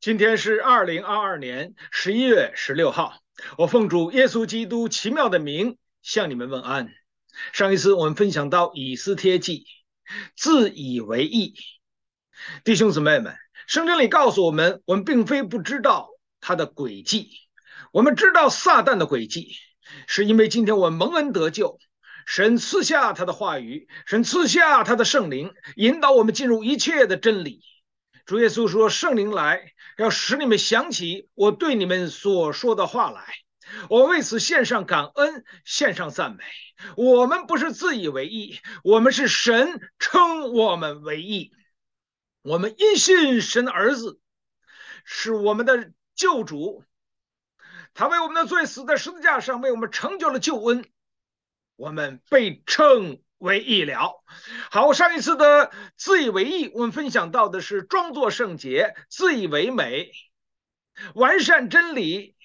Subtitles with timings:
[0.00, 3.18] 今天是二零二二年十一月十六号，
[3.56, 6.88] 我奉主耶稣基督奇妙的名向你们问安。
[7.52, 9.64] 上一次我们分享到以斯帖记，
[10.36, 11.54] 自以为义，
[12.62, 13.34] 弟兄姊妹们，
[13.66, 16.10] 圣经里告诉我们，我们并非不知道
[16.40, 17.30] 他的诡计，
[17.90, 19.52] 我们知道撒旦的诡计，
[20.06, 21.80] 是因为今天我们蒙恩得救，
[22.24, 27.62] 神赐下他的话语，神赐下他的圣灵，引导我们进入一切的真理。
[28.26, 33.34] 主耶稣说：“圣灵来，要使你们想起我对你们所说的话来。
[33.90, 36.44] 我为此献上感恩，献上赞美。
[36.96, 41.52] 我们不是自以为义，我们是神称我们为义。
[42.42, 44.20] 我们因信神的儿子
[45.04, 46.84] 是我们的救主，
[47.92, 50.86] 他为我们的罪死在十字架上，为我们成就了救恩。
[51.74, 54.22] 我们被称。”为义了。
[54.70, 60.10] 好，上一次的自以为义，我们分享到的是装作圣洁、自以为美、
[61.14, 62.36] 完善真理、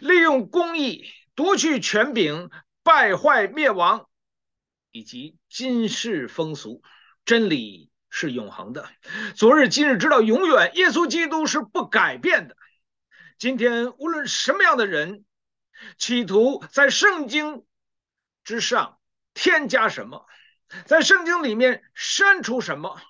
[0.00, 2.50] 利用公义夺去权柄、
[2.82, 4.08] 败坏灭亡，
[4.90, 6.82] 以及今世风俗。
[7.24, 8.88] 真理是永恒的，
[9.36, 10.72] 昨日、今日直到永远。
[10.74, 12.56] 耶稣基督是不改变的。
[13.38, 15.24] 今天无论什么样的人，
[15.98, 17.64] 企图在圣经
[18.42, 18.98] 之上。
[19.34, 20.26] 添加什么，
[20.86, 23.00] 在圣经里面删除什么，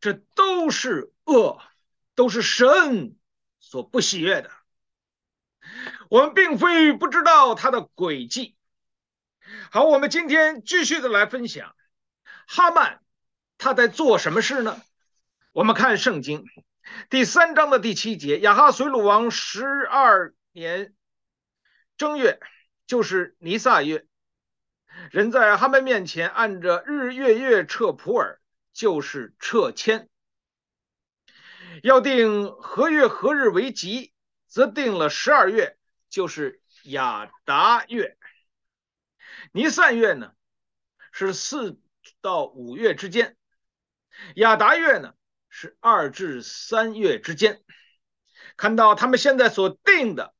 [0.00, 1.60] 这都是恶，
[2.14, 3.16] 都是神
[3.60, 4.50] 所不喜悦的。
[6.10, 8.56] 我们并非不知道他的诡计。
[9.70, 11.74] 好，我们今天继续的来分享
[12.46, 13.00] 哈曼
[13.58, 14.80] 他在做什么事呢？
[15.52, 16.44] 我们看圣经
[17.10, 20.94] 第三章的第七节：亚哈随鲁王十二年
[21.96, 22.40] 正月，
[22.86, 24.06] 就是尼撒月。
[25.10, 28.38] 人在哈曼面前按着日月月撤普洱，
[28.72, 30.08] 就是撤迁。
[31.82, 34.12] 要定何月何日为吉，
[34.46, 35.76] 则定了十二月，
[36.08, 38.16] 就是雅达月。
[39.52, 40.32] 尼散月呢，
[41.10, 41.80] 是四
[42.20, 43.34] 到五月之间；
[44.36, 45.14] 雅达月呢，
[45.48, 47.62] 是二至三月之间。
[48.56, 50.34] 看到他们现在所定的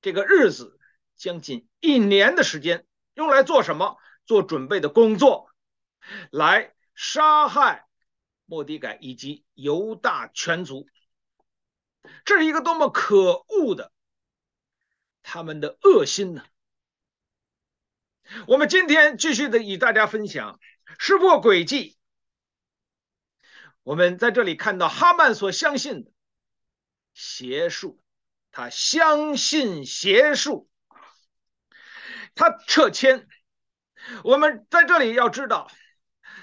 [0.00, 0.78] 这个日子，
[1.16, 2.86] 将近一年的时间。
[3.18, 3.98] 用来做什么？
[4.26, 5.50] 做准备的工作，
[6.30, 7.88] 来杀害
[8.44, 10.86] 莫迪改以及犹大全族。
[12.24, 13.90] 这是一个多么可恶的
[15.24, 16.44] 他们的恶心呢？
[18.46, 20.60] 我们今天继续的与大家分享
[20.98, 21.98] 识破诡计。
[23.82, 26.12] 我们在这里看到哈曼所相信的
[27.14, 28.00] 邪术，
[28.52, 30.70] 他相信邪术。
[32.38, 33.26] 他撤迁，
[34.22, 35.68] 我们在这里要知道，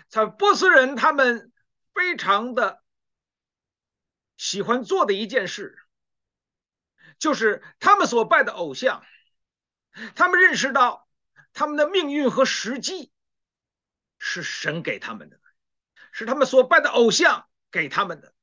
[0.10, 1.54] 在波斯人他们
[1.94, 2.84] 非常的
[4.36, 5.80] 喜欢做的一件事，
[7.18, 9.06] 就是他们所拜的偶像，
[10.16, 11.08] 他们认识到
[11.54, 13.10] 他们的命运和时机
[14.20, 15.40] 是神给他们的，
[16.12, 18.34] 是他们所拜的偶像给他们的，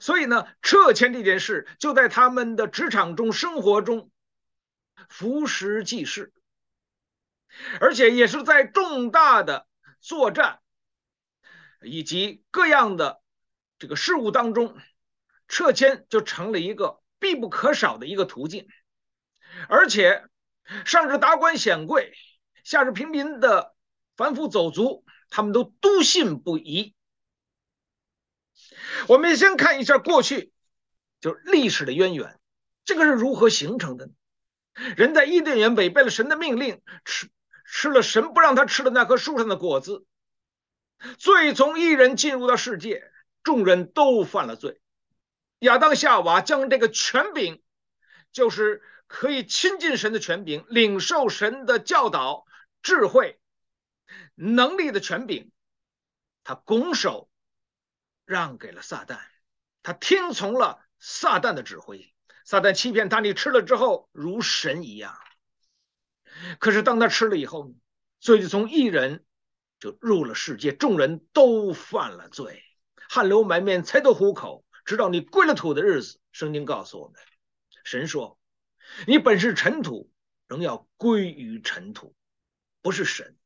[0.00, 4.12] 所以呢，撤迁这件事就在他们的职场中、生活中
[5.08, 6.32] 服食即是。
[7.80, 9.66] 而且也是在重大的
[10.00, 10.60] 作战
[11.82, 13.20] 以及各样的
[13.78, 14.76] 这个事务当中，
[15.48, 18.68] 撤迁就成了一个必不可少的一个途径。
[19.68, 20.24] 而且，
[20.86, 22.14] 上至达官显贵，
[22.64, 23.74] 下至平民的
[24.16, 26.94] 凡夫走卒，他们都笃信不疑。
[29.08, 30.52] 我们先看一下过去，
[31.20, 32.40] 就是历史的渊源，
[32.84, 34.12] 这个是如何形成的呢？
[34.96, 37.28] 人在伊甸园违背了神的命令，吃。
[37.64, 40.06] 吃了神不让他吃的那棵树上的果子，
[41.18, 43.10] 罪从一人进入到世界，
[43.42, 44.80] 众人都犯了罪。
[45.60, 47.62] 亚当夏娃将这个权柄，
[48.32, 52.44] 就是可以亲近神的权柄，领受神的教导、
[52.82, 53.40] 智慧、
[54.34, 55.50] 能力的权柄，
[56.44, 57.30] 他拱手
[58.24, 59.18] 让给了撒旦，
[59.82, 62.12] 他听从了撒旦的指挥。
[62.44, 65.16] 撒旦欺骗他，你吃了之后如神一样。
[66.58, 67.74] 可是当他吃了以后呢，
[68.20, 69.24] 罪就从一人
[69.78, 72.62] 就入了世界，众人都犯了罪，
[73.08, 76.20] 汗流满面，才得糊口，直到你归了土的日子。
[76.32, 77.20] 圣经告诉我们，
[77.84, 78.38] 神说
[79.06, 80.10] ：“你本是尘土，
[80.48, 82.14] 仍要归于尘土。”
[82.80, 83.36] 不是神。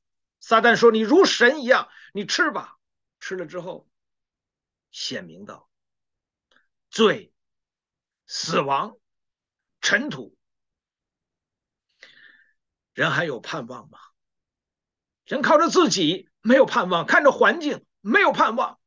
[0.41, 2.77] 撒旦说：“你如神一样，你吃吧。”
[3.19, 3.89] 吃了之后，
[4.93, 5.69] 显明到
[6.91, 7.33] 罪、
[8.27, 8.97] 死亡、
[9.81, 10.36] 尘土。
[12.97, 13.99] 人还有盼望吗？
[15.27, 18.81] 人靠着自己没有盼望，看着环境没有盼望。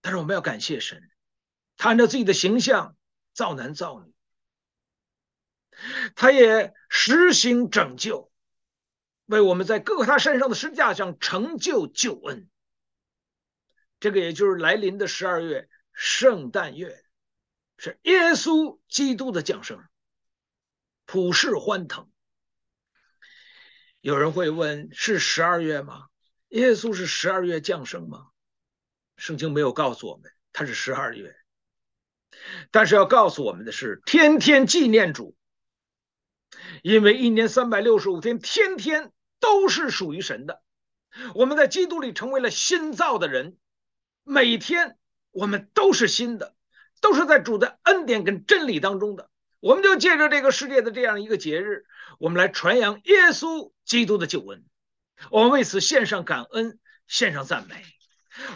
[0.00, 1.10] 但是我们要感谢神，
[1.76, 2.96] 他按照自己的形象
[3.34, 4.14] 造男造女，
[6.14, 8.32] 他也实行拯救，
[9.26, 12.48] 为我们在各个他身上的十字架上成就救恩。
[14.00, 17.04] 这个也就是来临的十二月圣诞月，
[17.76, 19.84] 是耶稣基督的降生，
[21.04, 22.10] 普世欢腾。
[24.02, 26.06] 有人会问：是十二月吗？
[26.48, 28.26] 耶稣是十二月降生吗？
[29.16, 31.36] 圣经没有告诉我们他是十二月。
[32.72, 35.36] 但是要告诉我们的是，天天纪念主，
[36.82, 40.64] 因为一年三百六十五天，天天都是属于神的。
[41.36, 43.56] 我们在基督里成为了新造的人，
[44.24, 44.98] 每天
[45.30, 46.56] 我们都是新的，
[47.00, 49.30] 都是在主的恩典跟真理当中的。
[49.62, 51.86] 我们就借着这个世界的这样一个节日，
[52.18, 54.64] 我们来传扬耶稣基督的救恩。
[55.30, 57.84] 我们为此献上感恩，献上赞美。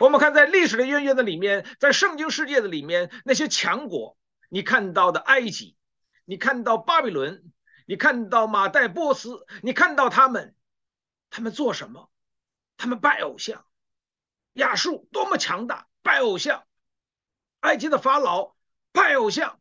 [0.00, 4.18] 我们看，在历史的渊源的里面，在圣经世界的里面，那些强国，
[4.48, 5.76] 你看到的埃及，
[6.24, 7.52] 你看到巴比伦，
[7.86, 10.56] 你看到马代波斯，你看到他们，
[11.30, 12.10] 他们做什么？
[12.76, 13.64] 他们拜偶像。
[14.54, 16.64] 亚述多么强大，拜偶像；
[17.60, 18.56] 埃及的法老
[18.90, 19.60] 拜偶像。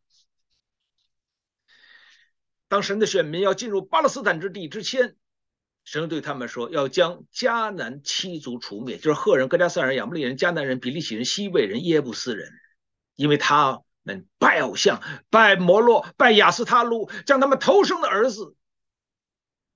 [2.67, 5.15] 当神的选民要进入巴勒斯坦之地之前。
[5.87, 12.51] 神对他们说：“要将迦南七族除灭，就是赫人、哥迦萨人、亚摩利人、迦南人、比利洗人、西魏人、耶布斯人，
[13.13, 18.55] 因为他们拜偶像、拜摩洛、拜亚斯他录，将他们头生的儿子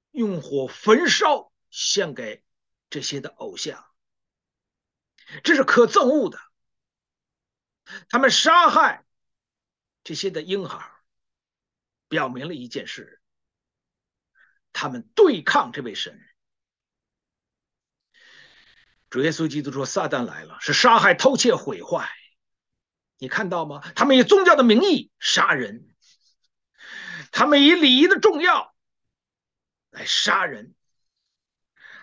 [0.09, 2.43] 用火焚烧，献给
[2.89, 3.85] 这些的偶像，
[5.43, 6.39] 这是可憎恶的。
[8.09, 9.05] 他们杀害
[10.03, 10.91] 这些的婴孩，
[12.09, 13.21] 表明了一件事。”
[14.73, 16.21] 他们对抗这位神，
[19.09, 22.09] 主耶稣基督说：“撒旦来了，是杀害、偷窃、毁坏。
[23.17, 23.81] 你看到吗？
[23.95, 25.93] 他们以宗教的名义杀人，
[27.31, 28.73] 他们以礼仪的重要
[29.89, 30.75] 来杀人。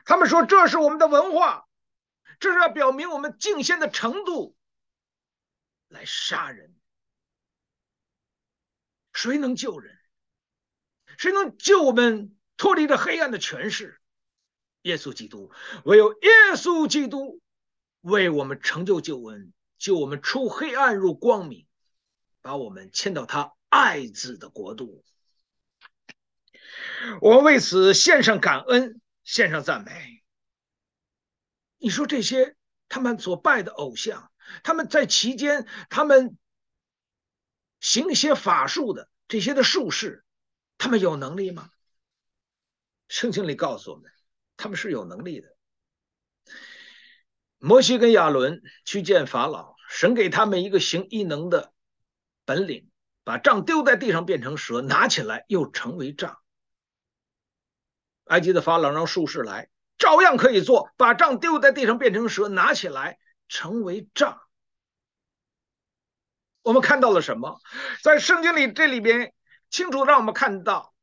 [0.05, 1.69] 他们说这是我们的文化，
[2.41, 4.57] 这是要表明我们敬献的程度
[5.89, 6.77] 来杀人。
[9.13, 9.96] 谁能救人？
[11.19, 14.01] 谁能救我们？”脱离了黑暗的权势，
[14.81, 15.53] 耶稣基督，
[15.85, 17.43] 唯有耶稣基督
[18.01, 21.67] 为我们成就救恩，救我们出黑暗入光明，
[22.41, 25.05] 把我们迁到他爱子的国度。
[27.21, 30.23] 我为此献上感恩，献上赞美。
[31.77, 32.57] 你说这些
[32.89, 34.33] 他们所拜的偶像，
[34.63, 36.39] 他们在其间，他们
[37.81, 40.25] 行一些法术的这些的术士，
[40.79, 41.71] 他们有能力吗？
[43.09, 44.11] 圣经里告诉我们，
[44.57, 45.57] 他们是有能力的。
[47.59, 51.73] 摩西跟亚伦去见法老，神给他们一个行异能的
[52.45, 52.91] 本领，
[53.25, 56.39] 把杖丢在地上变成蛇，拿起来又成为杖。
[58.25, 63.19] 埃及的法老让术士来，照样可以做，把杖丢在地上变成蛇，拿起来
[63.49, 64.43] 成为杖。
[66.63, 67.61] 我们看到了什么？
[68.03, 69.33] 在圣经里这里边
[69.77, 70.95] 清楚让我们看到。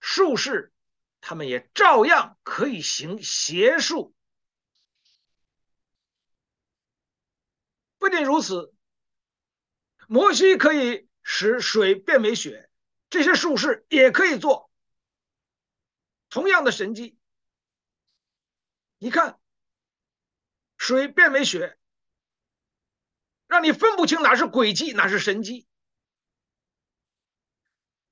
[0.00, 0.72] 术士，
[1.20, 4.12] 他们也照样可以行邪术。
[7.96, 8.74] 不仅如此，
[10.08, 12.68] 摩西可以使水变为血，
[13.08, 14.68] 这些术士也可以做
[16.30, 17.16] 同样的神迹。
[18.98, 19.38] 你看，
[20.76, 21.78] 水变为血，
[23.46, 25.67] 让你分不清哪是诡计，哪是神迹。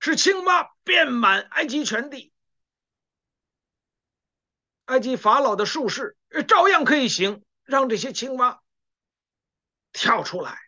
[0.07, 2.33] 是青蛙遍满埃及全地，
[4.85, 8.63] 埃及法老的术士照样可以行，让这些青蛙
[9.93, 10.61] 跳出来，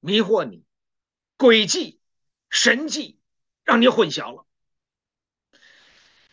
[0.00, 0.64] 迷惑你，
[1.36, 2.00] 诡计、
[2.48, 3.20] 神迹，
[3.64, 4.46] 让你混淆了。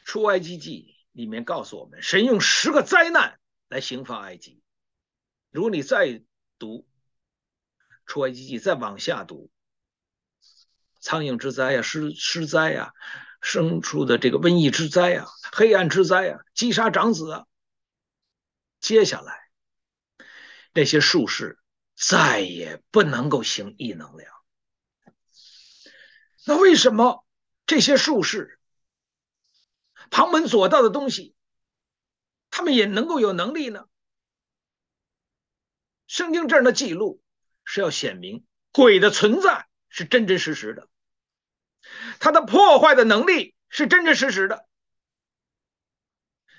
[0.05, 4.63] 出埃及记里面告诉我们，神用十个灾难来刑罚埃及。
[5.49, 6.23] 如果你再
[6.57, 6.87] 读
[8.05, 9.51] 出埃及记，再往下读。
[10.99, 12.93] 苍蝇之灾呀，狮狮灾呀，
[13.41, 17.45] 牲畜的这个瘟疫之灾呀，黑暗之灾呀，击杀长子啊。
[18.79, 19.49] 接下来，
[20.73, 21.59] 那些术士
[21.95, 24.23] 再也不能够行异能了。
[26.45, 27.25] 那为什么
[27.65, 28.59] 这些术士
[30.09, 31.35] 旁门左道的东西，
[32.49, 33.85] 他们也能够有能力呢？
[36.07, 37.21] 圣经这儿的记录
[37.63, 39.68] 是要显明鬼的存在。
[39.89, 40.87] 是真真实实的，
[42.19, 44.67] 他的破坏的能力是真真实实的，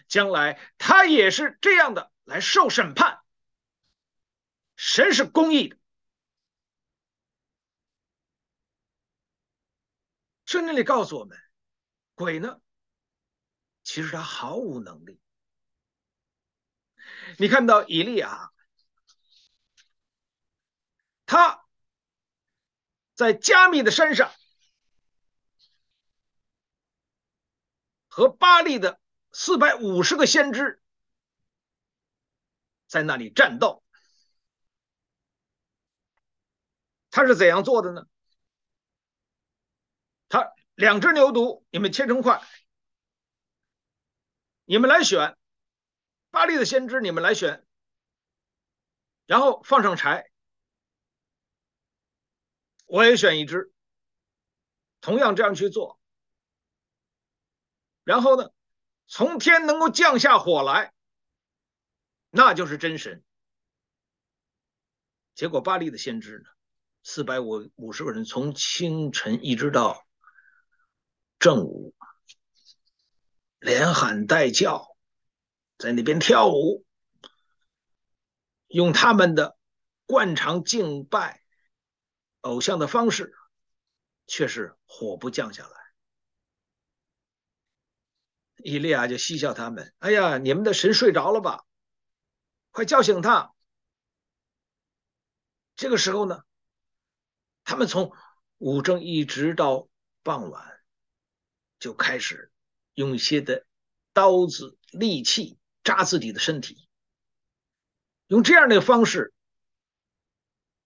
[0.08, 3.20] 将来他也是这样的来受审判，
[4.76, 5.78] 神是公义的。
[10.44, 11.38] 圣经里告诉我们，
[12.14, 12.60] 鬼呢，
[13.84, 15.20] 其实他毫无能力。
[17.38, 18.50] 你看到以利亚，
[21.25, 21.64] 他
[23.21, 24.33] 在加密的山上
[28.09, 28.99] 和巴利的
[29.31, 30.83] 四百五十个先知
[32.87, 33.85] 在那里战斗，
[37.11, 38.07] 他是怎样做的呢？
[40.31, 42.43] 他两只牛犊，你们切成块，
[44.65, 45.37] 你们来选。
[46.31, 47.67] 巴利的先知，你们来选，
[49.27, 50.29] 然后放上柴，
[52.90, 53.73] 我也选一只，
[55.00, 56.00] 同样这样去做。
[58.02, 58.50] 然后呢，
[59.06, 60.92] 从天能够降下火来，
[62.30, 63.23] 那就是真神。
[65.35, 66.50] 结果巴力的先知呢，
[67.04, 70.04] 四百五五十个人，从清晨一直到
[71.38, 71.94] 正午，
[73.61, 74.88] 连喊带叫。
[75.78, 76.85] 在那边跳舞，
[78.66, 79.56] 用他们的
[80.04, 81.39] 惯常敬拜
[82.40, 83.35] 偶像的方式，
[84.26, 85.76] 却是火不降下来。
[88.56, 91.64] 伊利亚就嬉笑他们：“哎呀，你们的神睡着了吧？
[92.70, 93.52] 快叫醒他！”
[95.76, 96.44] 这个时候呢，
[97.64, 98.12] 他们从
[98.59, 99.88] 午正一直到
[100.23, 100.80] 傍晚，
[101.78, 102.52] 就开始
[102.94, 103.66] 用一些的
[104.12, 105.56] 刀子、利器。
[105.82, 106.87] 扎自己的身体，
[108.26, 109.32] 用这样的方式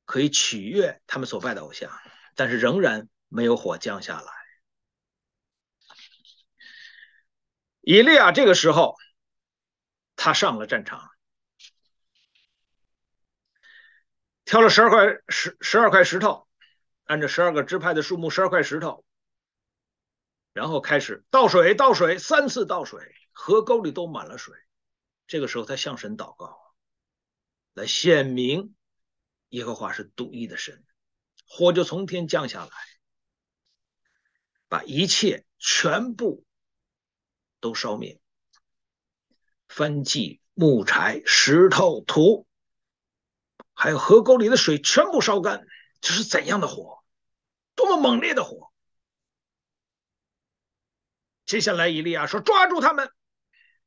[0.05, 1.91] 可以取悦他们所拜的偶像，
[2.35, 4.33] 但是仍然没有火降下来。
[7.81, 8.97] 以利亚这个时候，
[10.17, 11.11] 他上了战场，
[14.45, 16.49] 挑了十二块十十二块石头，
[17.05, 19.05] 按照十二个支派的数目，十二块石头，
[20.55, 24.55] 然后开始倒水，倒水，三次倒水，河沟里都满了水。
[25.27, 26.59] 这个时候，他向神祷告，
[27.75, 28.75] 来显明
[29.55, 30.85] 耶和华是独一的神，
[31.47, 32.73] 火就从天降下来，
[34.67, 36.45] 把一切全部
[37.61, 38.21] 都烧灭，
[39.69, 42.49] 燔祭、木柴、石头、土，
[43.75, 45.65] 还有河沟里的水全部烧干。
[46.01, 47.05] 这是怎样的火？
[47.77, 48.73] 多么猛烈的火！
[51.47, 53.09] 接下来，以利亚说：“抓住他们，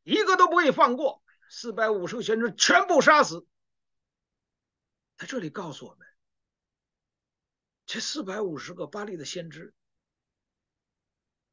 [0.03, 1.21] 一个都不会放过。”
[1.51, 3.45] 四百五十个先知全部杀死。
[5.17, 6.07] 在这里告诉我们，
[7.85, 9.73] 这四百五十个巴力的先知，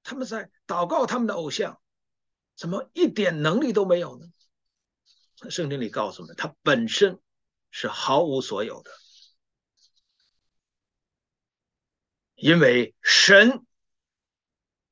[0.02, 1.80] 他们在祷告他们的偶像，
[2.54, 4.26] 怎么一点能力都没有呢？
[5.50, 7.20] 圣经里告诉我们，他本身
[7.70, 8.90] 是毫无所有的，
[12.34, 13.66] 因为神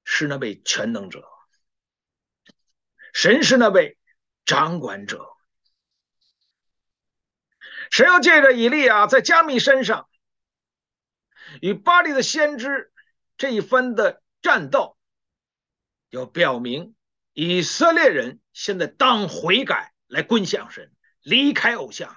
[0.05, 1.23] 是那位全能者，
[3.13, 3.99] 神是那位。
[4.45, 5.32] 掌管者，
[7.93, 10.09] 神要借着以利亚在迦密山上
[11.61, 12.91] 与巴力的先知
[13.37, 14.97] 这一番的战斗，
[16.09, 16.95] 要表明
[17.35, 22.17] 以色列人现在当悔改，来归向神，离开偶像。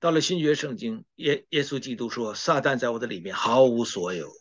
[0.00, 4.32] 到了新约圣经，耶耶稣基督说：“撒旦在我的里面毫无所有。”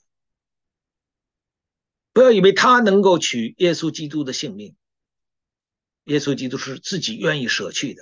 [2.11, 4.75] 不要以为他能够取耶稣基督的性命。
[6.05, 8.01] 耶稣基督是自己愿意舍去的，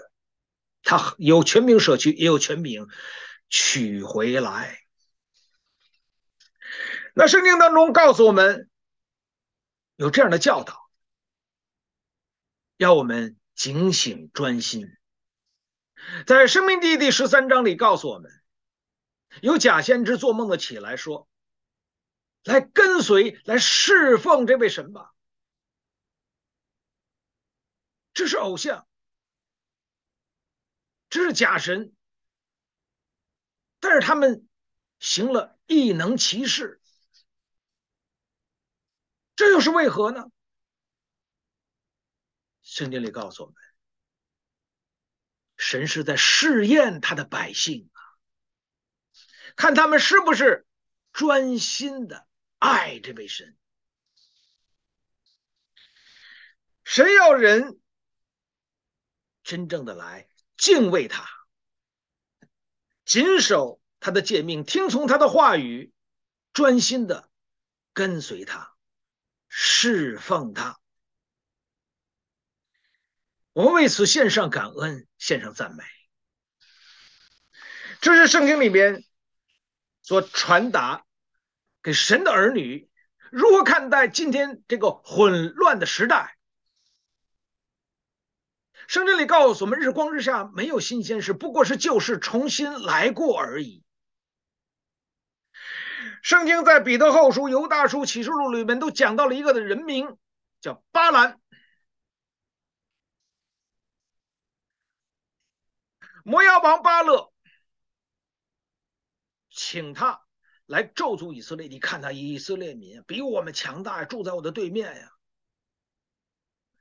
[0.88, 2.88] 他有权柄舍去，也有权柄
[3.50, 4.80] 取回来。
[7.14, 8.70] 那圣经当中告诉我们，
[9.98, 10.90] 有这样的教导，
[12.78, 14.88] 要我们警醒专心。
[16.26, 18.32] 在《生命记》第十三章里告诉我们，
[19.42, 21.28] 有假先知做梦的起来说
[22.46, 25.12] ：“来跟随，来侍奉这位神吧。”
[28.16, 28.88] 这是偶像，
[31.10, 31.96] 这是假神，
[33.80, 34.48] 但是他们
[35.00, 36.82] 行了异能奇事，
[39.36, 40.26] 这又是为何呢？
[42.62, 43.56] 圣经里告诉我们，
[45.56, 48.02] 神是在试验他的百姓啊，
[49.56, 50.68] 看他们是不是
[51.14, 52.28] 专心的
[52.60, 53.58] 爱这位神，
[56.84, 57.80] 神要人。
[59.44, 61.24] 真正的来敬畏他，
[63.06, 65.94] 谨守他的诫命，听从他的话语，
[66.52, 67.30] 专心的
[67.94, 68.74] 跟随他，
[69.48, 70.80] 侍奉他。
[73.54, 75.84] 我们为此献上感恩，献上赞美。
[78.02, 79.04] 这是圣经里边
[80.04, 81.06] 所传达
[81.82, 82.88] 给神的儿女
[83.32, 86.37] 如何看待今天这个混乱的时代。
[88.88, 93.84] 圣经里告诉我们：日光之下没有新鲜事，不过是旧事重新来过而已。
[96.24, 100.18] 圣经在彼得后书、犹大书、启示录里面都讲到了一个的人名，
[100.62, 101.40] 叫巴兰。
[106.24, 107.32] 摩押王巴勒
[109.50, 110.22] 请他
[110.66, 115.12] 来咒诅以色列，你看他以色列民比我们强大，住在我的对面呀，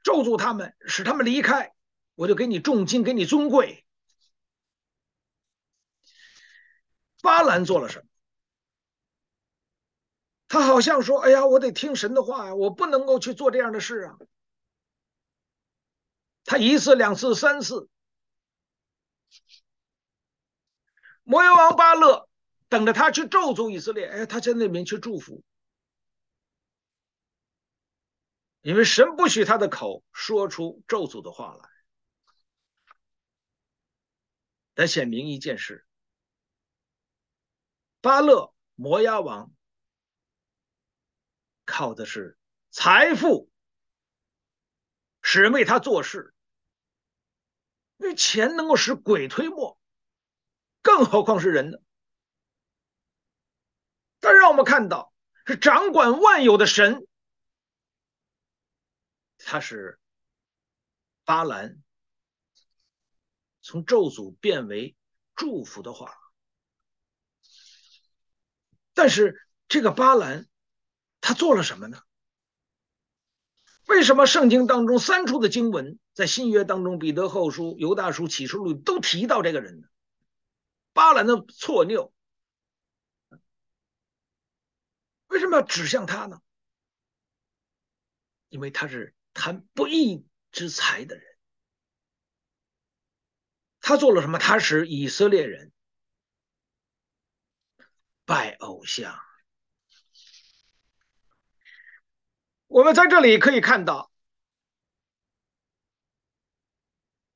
[0.03, 1.76] 咒诅他们，使他们离开，
[2.17, 3.87] 我就给你重金，给你尊贵。
[7.23, 8.07] 巴兰做了什么？
[10.49, 14.19] 他好像说：“哎呀，我得听神的话呀，我不能够去做这样的事啊。”
[16.45, 17.89] 他一次、两次、三次。
[21.25, 22.29] 摩押王巴勒
[22.69, 25.43] 等着他去咒诅以色列，哎，他在那边去祝福，
[28.63, 31.76] 因为神不许他的口说出咒诅的话来。
[34.77, 35.87] 来显明一件事，
[38.03, 39.51] 巴勒摩押王
[41.65, 42.39] 靠的是
[42.71, 43.51] 财富，
[45.23, 46.35] 使人为他做事，
[47.97, 49.81] 因为钱能够使鬼推磨。
[50.83, 51.79] 更何况是人呢？
[54.21, 55.11] 但让我们看到，
[55.47, 57.09] 是掌管万有的神，
[59.39, 59.99] 他是
[61.25, 61.83] 巴兰
[63.67, 64.95] 从咒诅变为
[65.35, 66.17] 祝福的话。
[68.95, 70.47] 但是这个巴兰
[71.21, 72.01] 他做了什么呢？
[73.89, 79.89] 为什么圣经当中三处的经文，在新约当中，彼得后书、犹大书、启示录都提到这个人呢？
[80.93, 82.15] 巴兰的错谬，
[85.27, 86.41] 为什么要指向他呢？
[88.49, 91.36] 因为他是贪不义之财的人。
[93.87, 94.41] 他做了什么？
[94.41, 95.71] 他使以色列人
[98.25, 99.17] 拜偶像。
[102.67, 104.11] 我们在这里可以看到，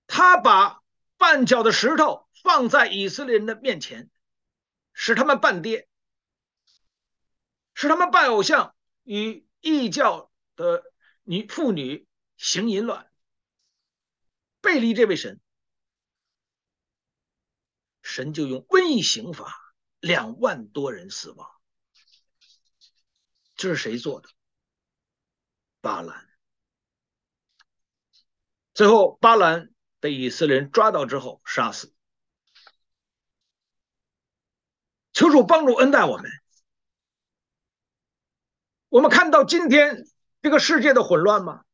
[0.09, 0.83] 他把
[1.19, 2.29] 绊脚的石头。
[2.43, 4.09] 放在以色列人的面前，
[4.95, 5.87] 使他们绊跌，
[7.75, 10.83] 使他们拜偶像，与异教的
[11.23, 12.09] 女妇女
[12.39, 13.13] 行淫乱，
[14.63, 15.39] 背离这位神，
[18.03, 19.55] 神就用瘟疫刑罚，
[20.01, 21.49] 两万多人死亡。
[23.55, 24.29] 这是谁做的？
[25.81, 26.29] 巴兰。
[28.73, 31.93] 最后，巴兰被以色列人抓到之后杀死。
[35.13, 36.31] 求主帮助恩待我们。
[38.89, 40.07] 我们看到今天
[40.41, 41.65] 这个世界的混乱吗？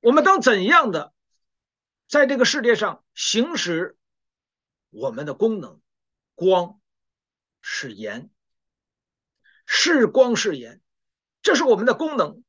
[0.00, 1.12] 我们当怎样的
[2.08, 3.96] 在这个世界上行使
[4.92, 5.80] 我们的功能？
[6.34, 6.80] 光
[7.60, 8.30] 是盐，
[9.64, 10.80] 是光是盐，
[11.40, 12.44] 这是我们的功能。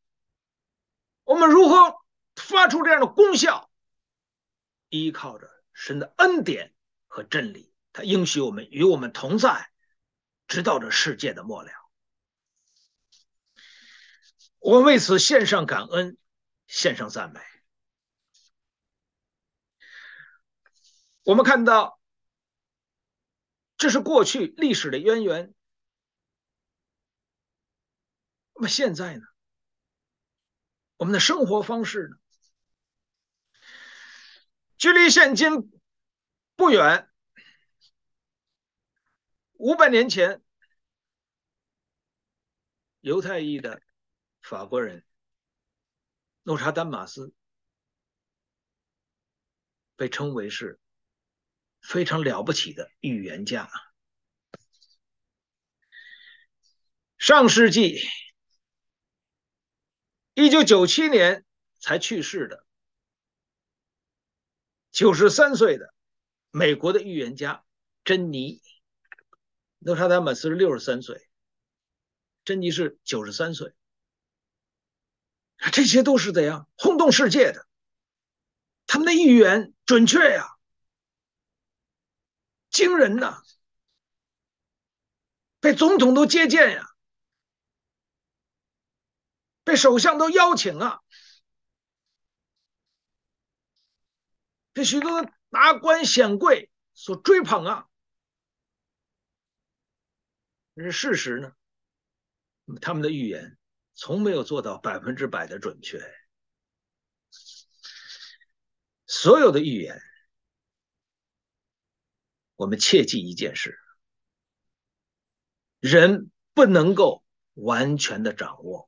[1.23, 1.95] 我们如何
[2.35, 3.71] 发出这样的功效？
[4.89, 6.73] 依靠着神的恩典
[7.07, 7.73] 和真理。
[7.93, 9.69] 他应许我们与我们同在，
[10.47, 11.71] 直到这世界的末了。
[14.59, 16.17] 我们为此献上感恩，
[16.67, 17.39] 献上赞美。
[21.23, 21.99] 我们看到，
[23.83, 25.53] 这是过去历史的渊源。
[28.55, 29.25] 那么现在呢？
[30.95, 32.17] 我们的生活方式呢？
[34.77, 35.69] 距离现今
[36.55, 37.09] 不远。
[39.55, 40.41] 五百年前，
[43.01, 43.81] 犹太裔的
[44.39, 45.03] 法国人
[46.43, 47.33] 诺查丹马斯
[49.97, 50.79] 被称为是
[51.83, 53.69] 非常了不起的预言家。
[57.17, 58.01] 上世纪
[60.33, 61.45] 一九九七年
[61.79, 62.65] 才去世的
[64.91, 65.93] 九十三岁的
[66.49, 67.63] 美国的预言家
[68.03, 68.61] 珍妮。
[69.85, 71.27] 诺查丹马斯是六十三岁，
[72.45, 73.73] 珍妮是九十三岁，
[75.73, 77.67] 这些都是怎样轰动世界的？
[78.85, 80.47] 他们的预言准确呀，
[82.73, 83.41] 惊人呐，
[85.61, 86.85] 被总统都接见呀，
[89.63, 90.99] 被首相都邀请啊，
[94.73, 97.87] 被许多达官显贵所追捧啊。
[100.75, 101.53] 但是事实呢？
[102.81, 103.57] 他们的预言
[103.93, 106.01] 从没有做到百分之百的准确。
[109.05, 110.01] 所有的预言，
[112.63, 113.77] 我们切记一件事：
[115.81, 118.87] 人不能够完全的掌握，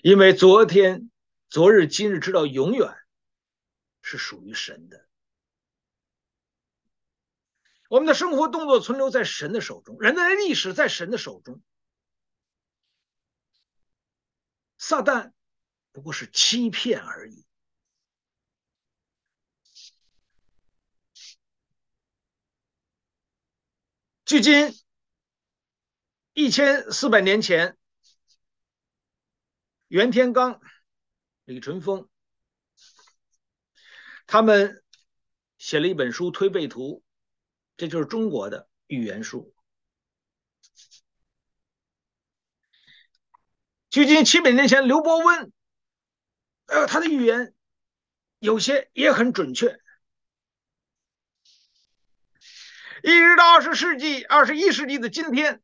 [0.00, 1.10] 因为昨天、
[1.48, 2.96] 昨日、今日，直到永远，
[4.02, 5.04] 是属于神的。
[7.88, 11.60] 我们的生活动作存留在神的手中，人类的历史在神的手中。
[14.78, 15.32] 撒旦
[15.90, 17.44] 不过是欺骗而已。
[24.30, 24.72] 距今
[26.34, 27.76] 一千四百年前，
[29.88, 30.60] 袁天罡、
[31.46, 32.08] 李淳风
[34.28, 34.84] 他们
[35.58, 37.02] 写了一本书《推背图》。
[37.76, 39.52] 这就是中国的预言书。
[43.88, 45.52] 距今七百年前，刘伯温，
[46.66, 47.52] 呃，他的预言
[48.38, 49.80] 有些也很准确。
[53.02, 55.62] 一直到二十世纪、二十一世纪的今天，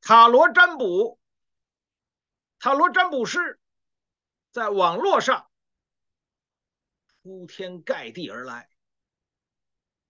[0.00, 1.18] 塔罗占卜、
[2.58, 3.58] 塔罗占卜师
[4.50, 5.48] 在网络上
[7.22, 8.68] 铺天盖地而来。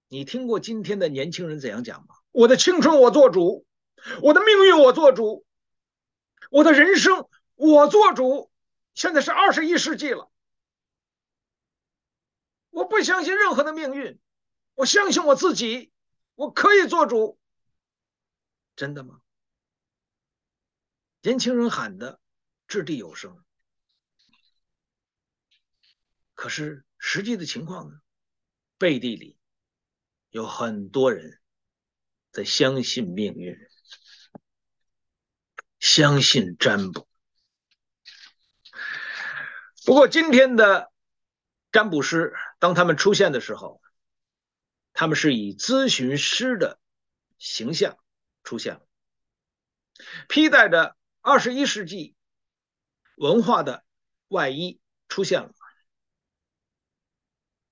[0.09, 2.16] 你听过今天的年轻人怎样讲吗？
[2.33, 3.66] 我的青春我做主，
[4.23, 5.45] 我的命运我做主，
[6.51, 8.51] 我的人生我做主。
[8.95, 10.31] 现在是二十一世纪了，
[12.71, 14.19] 我不相信任何的命运，
[14.81, 15.93] 我相信我自己，
[16.35, 17.38] 我可以做主。
[18.77, 19.21] 真的吗？
[21.21, 22.19] 年轻人喊的
[22.66, 23.45] 掷地有声，
[26.33, 28.01] 可是实际的情况呢？
[28.79, 29.37] 背地里。
[30.31, 31.40] 有很多人
[32.31, 33.59] 在相信命运，
[35.79, 37.07] 相信占卜。
[39.85, 40.90] 不过，今天的
[41.71, 43.80] 占卜师，当他们出现的时候，
[45.00, 46.78] 他们是以咨询师的
[47.38, 47.96] 形象
[48.42, 48.86] 出现了，
[50.28, 52.14] 披戴着二十一世纪
[53.16, 53.82] 文化的
[54.28, 55.54] 外衣出现了。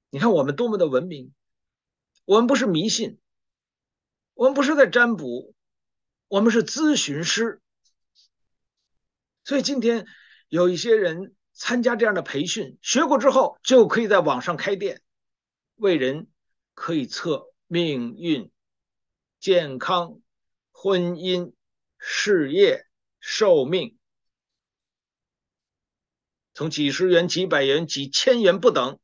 [0.08, 1.34] 你看，我们多么的文明！
[2.24, 3.20] 我们不是迷信，
[4.32, 5.54] 我们不是在占卜，
[6.28, 7.60] 我们是咨询师。
[9.44, 10.06] 所以今天
[10.48, 15.02] 有一些人参加这样的培训，学过之后就可以在网上开店，
[15.74, 16.26] 为人
[16.78, 18.52] 可以测命运、
[19.40, 20.20] 健康、
[20.70, 21.52] 婚姻、
[21.98, 22.86] 事业、
[23.18, 23.98] 寿命，
[26.54, 29.00] 从几十元、几百元、几千元不等。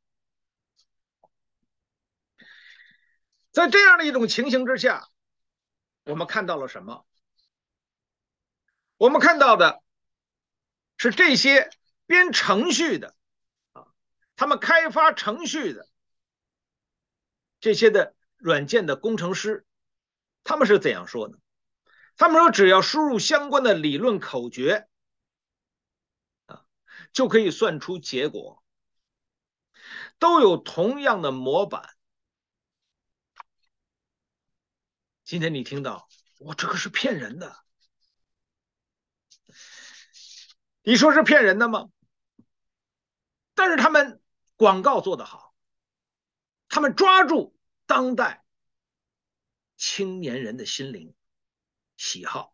[3.51, 5.09] 在这样的一种情形之下，
[6.05, 7.05] 我们看到了什么？
[8.95, 9.83] 我们看到的
[10.97, 11.69] 是这些
[12.05, 13.13] 编程序的
[13.73, 13.87] 啊，
[14.37, 15.89] 他们开发程序的
[17.65, 19.65] 这些的软件的工程师，
[20.43, 21.39] 他们是怎样说呢？
[22.15, 24.87] 他们说，只要输入相关的理论口诀
[26.45, 26.63] 啊，
[27.11, 28.63] 就可以算出结果，
[30.19, 31.95] 都有同样的模板。
[35.23, 37.63] 今天你听到，我这个是骗人的，
[40.83, 41.89] 你说是骗人的吗？
[43.55, 44.21] 但是他们
[44.55, 45.55] 广告做得好，
[46.69, 47.54] 他们抓住
[47.85, 48.43] 当代
[49.77, 51.13] 青年人的心灵
[51.97, 52.51] 喜好，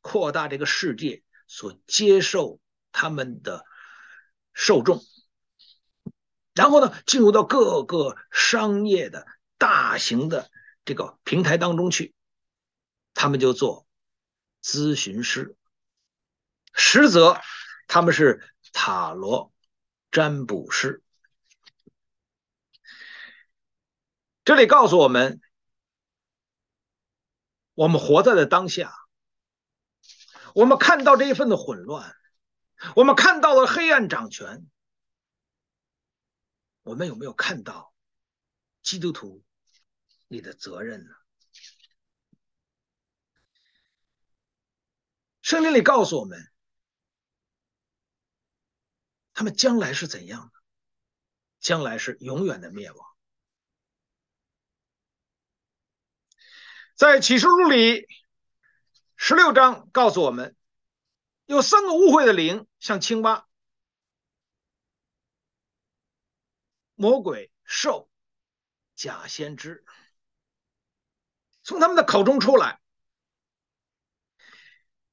[0.00, 2.60] 扩大这个世界所接受
[2.92, 3.64] 他们的
[4.52, 5.02] 受众，
[6.54, 9.26] 然后呢，进入到各个商业的
[9.58, 10.50] 大型的。
[10.82, 12.14] 这个平台当中去，
[13.12, 13.86] 他们就做
[14.64, 15.54] 咨询师，
[16.72, 17.38] 实则
[17.86, 19.52] 他们是塔罗
[20.10, 21.02] 占卜师。
[24.50, 25.40] 这里告诉我们，
[27.74, 28.92] 我们活在的当下，
[30.56, 32.16] 我们看到这一份的混乱，
[32.96, 34.68] 我们看到了黑暗掌权，
[36.82, 37.94] 我们有没有看到
[38.82, 39.44] 基督徒？
[40.26, 41.14] 你的责任呢？
[45.42, 46.50] 圣经里告诉我们，
[49.32, 50.60] 他们将来是怎样的？
[51.60, 53.09] 将来是永远的灭亡。
[57.00, 58.06] 在启示录里，
[59.16, 60.54] 十六章告诉我们，
[61.46, 63.48] 有三个污秽的灵，像青蛙、
[66.94, 68.10] 魔鬼、兽、
[68.94, 69.82] 假先知，
[71.62, 72.82] 从他们的口中出来，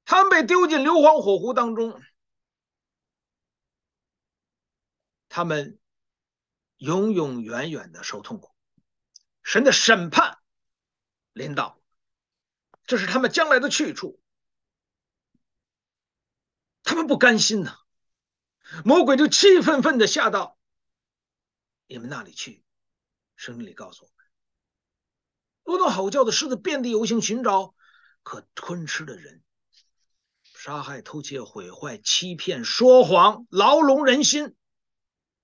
[0.03, 2.03] 他们被丢进硫磺火湖当中，
[5.29, 5.79] 他们
[6.75, 8.53] 永永远远的受痛苦，
[9.41, 10.36] 神的审判
[11.37, 11.79] 领导，
[12.85, 14.19] 这是他们将来的去处，
[16.83, 17.77] 他们不甘心呐、
[18.83, 20.57] 魔鬼就气愤愤地下到
[21.85, 22.63] 你们那里去。
[23.35, 24.25] 圣经里告诉我们，
[25.63, 27.75] 如同吼叫的狮子，遍地游行，寻找
[28.23, 29.43] 可吞吃的人，
[30.43, 34.55] 杀害、偷窃、毁坏、欺骗、说谎，牢笼人心。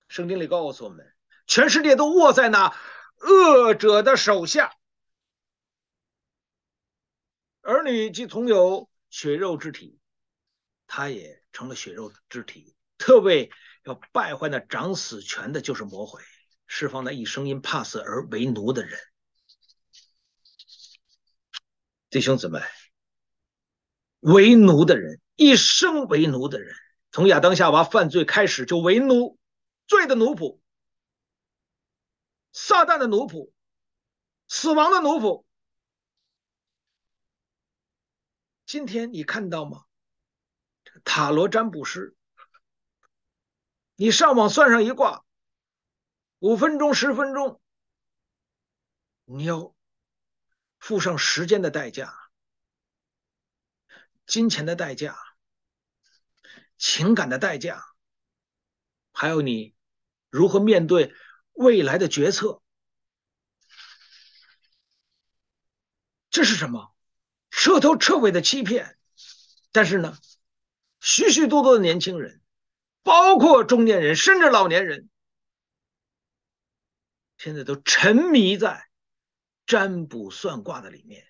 [0.08, 1.14] 圣经里告诉我们，
[1.46, 2.76] 全世界都握在那
[3.20, 4.74] 恶者的手下。
[7.64, 9.98] 儿女既同有血肉之体，
[10.86, 12.76] 他也成了血肉之体。
[12.98, 13.50] 特为
[13.84, 16.22] 要败坏那掌死权的，就是魔鬼，
[16.66, 19.00] 释放那一生因怕死而为奴的人。
[22.10, 22.60] 弟兄姊妹，
[24.20, 26.76] 为奴的人，一生为奴的人，
[27.12, 29.38] 从亚当夏娃犯罪开始就为奴，
[29.86, 30.60] 罪的奴仆，
[32.52, 33.50] 撒旦的奴仆，
[34.48, 35.46] 死亡的奴仆。
[38.74, 39.84] 今天你看到吗？
[41.04, 42.16] 塔罗占卜师。
[43.94, 45.24] 你上网算上一卦，
[46.40, 47.60] 五分钟、十分钟，
[49.26, 49.76] 你要
[50.80, 52.12] 付上时间的代价、
[54.26, 55.16] 金钱的代价、
[56.76, 57.80] 情感的代价，
[59.12, 59.76] 还有你
[60.30, 61.14] 如何面对
[61.52, 62.60] 未来的决策，
[66.28, 66.92] 这是什么？
[67.56, 68.98] 彻头彻尾的欺骗。
[69.70, 70.18] 但是呢，
[71.00, 72.40] 许许多多的年轻人。
[73.02, 75.10] 包括中年人，甚至老年人，
[77.36, 78.88] 现在都沉迷在
[79.66, 81.26] 占卜算卦的里面。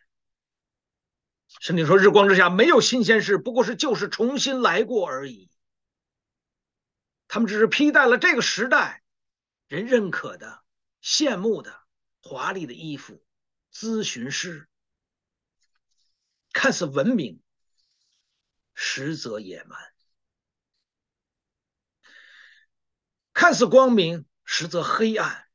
[1.48, 5.50] 圣经说：“日光之下没有新鲜事，不过是旧事重新来过而已。”
[7.26, 9.02] 他们只是披戴了这个时代
[9.66, 10.62] 人认可的、
[11.02, 11.76] 羡慕的、
[12.22, 13.20] 华丽的衣服，
[13.72, 14.68] 咨询师
[16.54, 17.42] 看似文明，
[18.74, 19.78] 实则野蛮。
[23.34, 25.46] 看似光明，实则黑暗；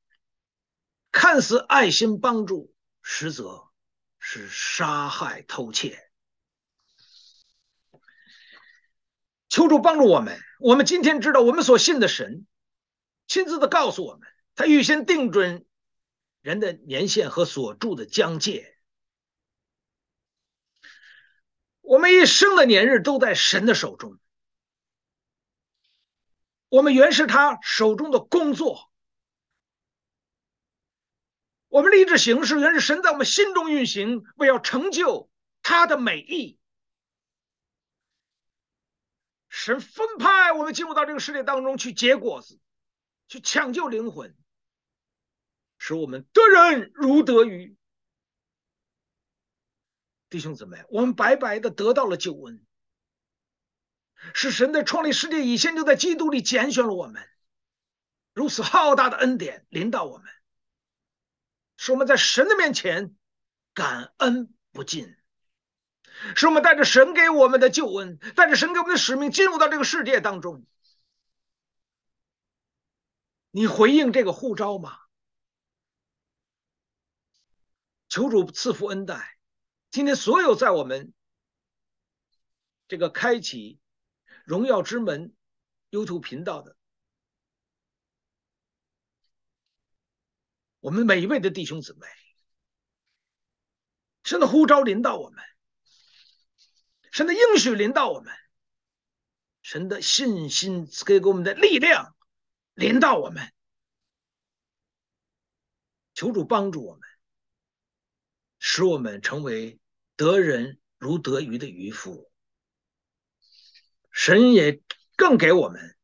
[1.12, 3.70] 看似爱心帮助，实则
[4.20, 6.12] 是杀害偷窃。
[9.48, 10.38] 求助帮助我们。
[10.60, 12.46] 我们今天知道，我们所信的神
[13.26, 15.66] 亲自的告诉我们，他预先定准
[16.42, 18.76] 人的年限和所住的疆界。
[21.90, 24.20] 我们一生的年日都在神的手中。
[26.68, 28.92] 我们原是他手中的工作，
[31.68, 35.32] 我们立志行事原是神在我们心中运行，为要成就
[35.64, 36.60] 他的美意。
[39.48, 42.60] 神分派我们进入到这个世界当中去结果子，
[43.28, 44.38] 去抢救灵魂，
[45.80, 47.76] 使我们得人如得鱼。
[50.30, 52.66] 弟兄姊妹，我们白白的得到了救恩。
[54.34, 57.28] 是神在创立世界以前就在基督里拣选了我们，
[58.34, 60.30] 如此浩大的恩典临到我们，
[61.78, 63.16] 使我们在神的面前
[63.74, 65.16] 感恩不尽，
[66.36, 70.66] 使我们带着神给我们的救恩，带着神给我们的使命进入到这个世界当中。
[73.52, 75.00] 你回应这个呼召吗？
[78.10, 79.39] 求主赐福恩待，
[79.92, 81.14] 今天所有在我们
[82.88, 83.80] 这个开启。
[84.46, 85.36] 荣耀之门
[85.92, 86.76] YouTube 频道的，
[90.80, 92.08] 我们每一位的弟兄姊妹，
[94.24, 95.44] 神的呼召临到我们，
[97.12, 98.34] 神的应许临到我们，
[99.62, 102.16] 神的信心给给我们的力量
[102.74, 103.54] 临到我们，
[106.16, 107.08] 求主帮助我们，
[108.58, 109.79] 使我们成为
[110.20, 112.30] 得人如得鱼的渔夫。
[114.12, 114.84] 神也
[115.16, 115.96] 更给我们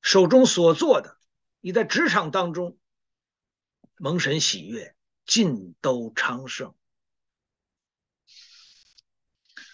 [0.00, 1.20] 手中所做的，
[1.60, 2.78] 你在职场当中
[3.96, 6.74] 蒙神喜悦，尽都昌盛。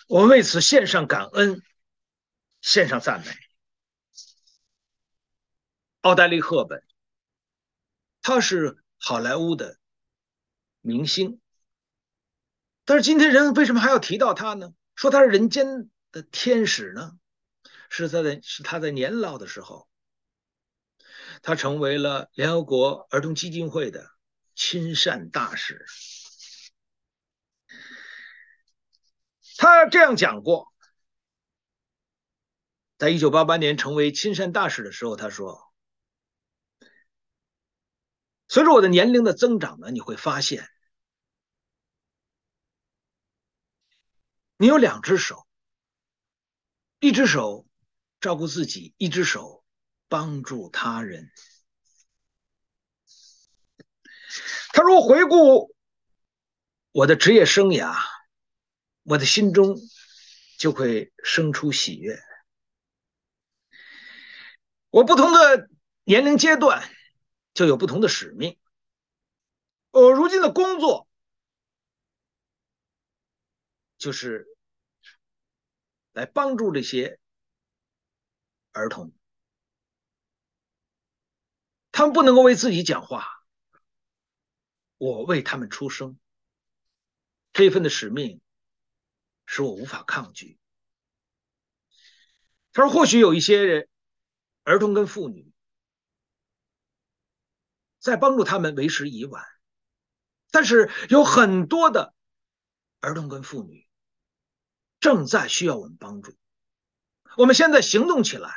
[0.09, 1.62] 我们为此献上感恩，
[2.61, 3.32] 献上赞美。
[6.00, 6.85] 奥黛丽·赫本，
[8.22, 9.78] 他是好莱坞的
[10.80, 11.40] 明星，
[12.87, 14.72] 但是今天人为什么还要提到他呢？
[14.94, 17.18] 说他是人间的天使呢？
[17.90, 19.88] 是他在是他在年老的时候，
[21.42, 24.09] 他成为了联合国儿童基金会的
[24.55, 25.85] 亲善大使。
[29.57, 30.72] 他这样讲过，
[32.99, 35.72] 在一九八八年成为亲善大使的时候，他说
[38.49, 40.68] ：“随着我的年龄的增长呢，你会发现，
[44.57, 45.47] 你有两只手，
[47.01, 47.66] 一只手
[48.21, 49.64] 照顾自己，一只手
[50.09, 51.31] 帮助他人。”
[54.73, 55.75] 他说：“回顾
[56.92, 57.97] 我的职业生涯。”
[59.09, 59.77] 我的心中
[60.59, 62.21] 就会生出喜悦。
[64.90, 65.69] 我不同的
[66.03, 66.90] 年龄阶段
[67.55, 68.59] 就有不同的使命。
[69.92, 71.06] 我如今的工作
[74.07, 74.47] 就是
[76.12, 77.19] 来帮助这些
[78.71, 79.12] 儿童，
[81.90, 83.27] 他们不能够为自己讲话，
[84.97, 86.16] 我为他们出声。
[87.53, 88.40] 这份的使命。
[89.49, 90.59] 使我无法抗拒。
[92.73, 93.88] 他说：“或许有一些人，
[94.64, 95.53] 儿童跟妇女，
[98.01, 99.45] 在帮助他们为时已晚，
[100.51, 102.12] 但是有很多的
[102.99, 103.86] 儿童跟妇女
[105.07, 106.37] 正在需要我们帮助。
[107.37, 108.51] 我们现在行动起来，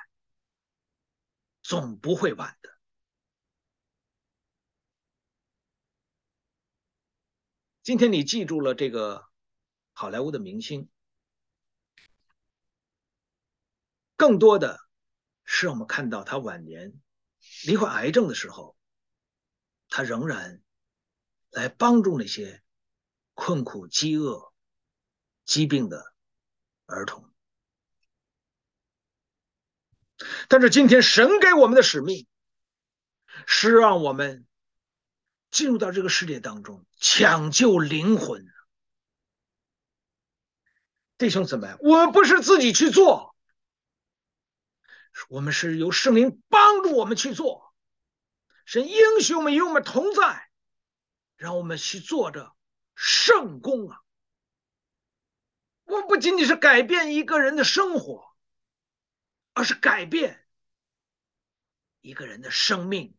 [1.61, 2.71] 总不会晚的。”
[7.85, 9.29] 今天你记住了这个。
[9.93, 10.89] 好莱坞的明星，
[14.15, 14.79] 更多的
[15.43, 16.93] 是我们看到他晚年
[17.65, 18.77] 罹患癌症的时候，
[19.89, 20.63] 他仍然
[21.49, 22.63] 来帮助那些
[23.33, 24.53] 困苦、饥饿、
[25.43, 26.15] 疾病的
[26.89, 27.31] 儿童。
[30.47, 32.27] 但是今天神给我们的使命，
[33.47, 34.45] 是让我们
[35.49, 38.45] 进入到这个世界当中，抢救灵魂。
[41.17, 43.35] 弟兄姊妹，我们不是自己去做，
[45.29, 47.73] 我们是由圣灵帮助我们去做。
[48.65, 50.49] 神应许我们与我们同在，
[51.35, 52.53] 让我们去做着
[52.95, 53.99] 圣工啊！
[56.07, 58.35] 不仅仅是改变一个人的生活，
[59.53, 60.45] 而是改变
[62.01, 63.15] 一个人的生命。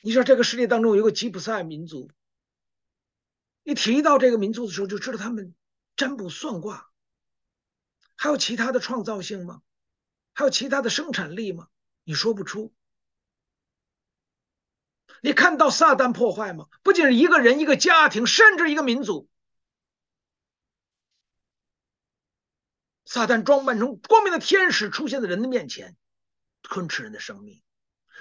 [0.00, 2.10] 你说这个世界当中有个吉普赛民族，
[3.62, 5.54] 一提到这个民族的时候，就知道他们。
[5.96, 6.92] 占卜算卦，
[8.14, 9.62] 还有其他的创造性吗？
[10.32, 11.66] 还有其他的生产力吗？
[12.04, 12.72] 你说不出。
[15.20, 16.68] 你看到撒旦破坏吗？
[16.84, 19.28] 不仅是一个人、一个家庭，甚至一个民族。
[23.08, 25.96] 撒旦装扮成光明的天使出现在人的面前，
[26.60, 27.62] 吞吃人的生命，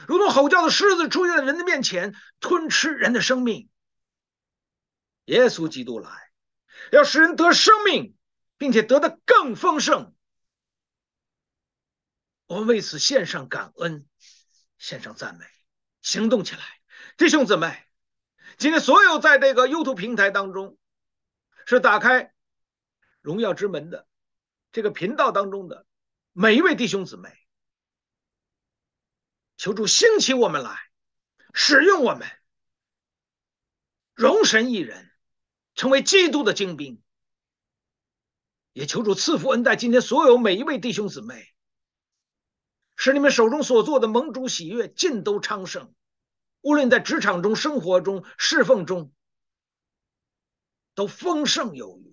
[0.07, 3.69] 如同吼叫的狮子出现在人的面前，吞吃人的生命。
[5.25, 6.09] 耶稣基督来。
[6.93, 8.15] 要使人得生命，
[8.57, 10.15] 并且得的更丰盛。
[12.45, 14.07] 我们为此献上感恩，
[14.77, 15.45] 献上赞美，
[16.01, 16.61] 行动起来，
[17.17, 17.83] 弟兄姊妹！
[18.57, 20.77] 今天所有在这个 YouTube 平台当中
[21.65, 22.33] 是打开
[23.21, 24.07] 荣耀之门的
[24.77, 25.87] 这个频道当中的
[26.33, 27.35] 每一位弟兄姊妹，
[29.57, 30.77] 求主兴起我们来，
[31.51, 32.27] 使用我们，
[34.13, 35.09] 容神一人。
[35.73, 37.01] 成为基督的精兵，
[38.71, 41.51] 也求主赐福恩待今天所有每一位弟兄姊妹，
[42.95, 45.91] 使你们手中所做的蒙主喜悦，尽都昌盛。
[46.61, 49.11] 无论在职场中、生活中、侍奉中，
[50.93, 52.06] 都丰盛有余。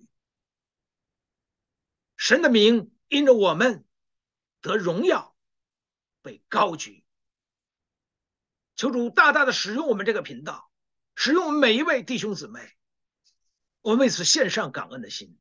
[2.25, 3.85] 神的名因着我们
[4.59, 5.37] 得荣耀，
[6.23, 7.05] 被高举。
[8.75, 10.71] 求主大大的使用我们这个频道，
[11.15, 12.75] 使用我们每一位弟兄姊妹。
[13.81, 15.37] 我们为此献上感恩的心。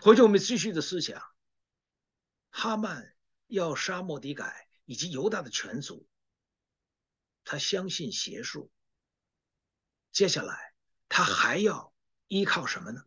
[0.00, 1.20] 回去我们继续的思想，
[2.50, 3.12] 哈曼
[3.48, 6.06] 要杀莫迪改以及犹大的全族，
[7.42, 8.70] 他相信邪术。
[10.12, 10.72] 接下来
[11.08, 11.92] 他还要
[12.28, 13.02] 依靠什么呢？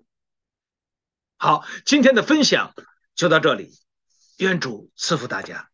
[1.43, 2.73] 好，今天的分享
[3.15, 3.69] 就到这里，
[4.37, 5.72] 愿主赐福大家。